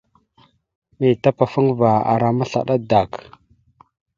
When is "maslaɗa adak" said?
2.37-3.11